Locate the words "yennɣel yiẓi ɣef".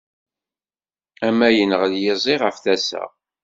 1.51-2.57